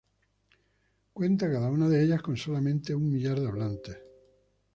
[1.13, 3.97] Cuentan cada una de ellas con solamente un millar de hablantes.